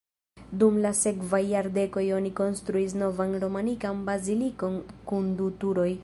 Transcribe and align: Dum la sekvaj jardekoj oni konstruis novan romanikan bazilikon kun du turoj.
Dum 0.61 0.77
la 0.85 0.91
sekvaj 0.99 1.39
jardekoj 1.49 2.05
oni 2.19 2.31
konstruis 2.39 2.95
novan 3.01 3.35
romanikan 3.45 4.01
bazilikon 4.09 4.81
kun 5.13 5.29
du 5.43 5.51
turoj. 5.65 5.91